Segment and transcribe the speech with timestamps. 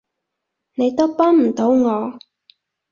[0.73, 2.17] 你都幫唔到我